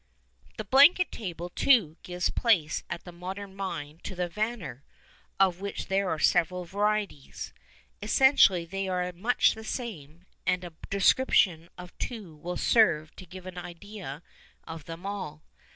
[0.57, 4.81] The blanket table, too, gives place at the modern mine to the "vanner,"
[5.39, 7.53] of which there are several varieties.
[8.01, 13.45] Essentially they are much the same, and a description of two will serve to give
[13.45, 14.23] an idea
[14.67, 15.43] of them all.